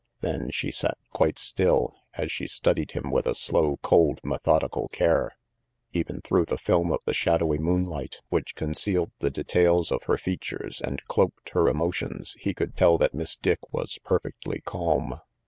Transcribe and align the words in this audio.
Then 0.21 0.49
she 0.49 0.71
sat 0.71 0.97
quite 1.13 1.37
still, 1.37 1.93
as 2.15 2.31
she 2.31 2.47
studied 2.47 2.93
him 2.93 3.11
with 3.11 3.27
a 3.27 3.35
slow, 3.35 3.77
cold, 3.83 4.19
methodical 4.23 4.87
care. 4.87 5.37
Even 5.93 6.21
through 6.21 6.45
the 6.45 6.57
film 6.57 6.91
of 6.91 7.01
the 7.05 7.13
shadowy 7.13 7.59
moonlight 7.59 8.21
290 8.31 8.31
RANGY 8.31 8.31
PETE 8.31 8.31
which 8.31 8.55
concealed 8.55 9.11
the 9.19 9.29
details 9.29 9.91
of 9.91 10.01
her 10.05 10.17
features 10.17 10.81
and 10.81 11.05
cloaked 11.05 11.49
her 11.49 11.67
emotions, 11.67 12.35
he 12.39 12.55
could 12.55 12.75
tell 12.75 12.97
that 12.97 13.13
Miss 13.13 13.35
Dick 13.35 13.59
was 13.71 13.99
perfectly 14.03 14.59
calm. 14.61 15.21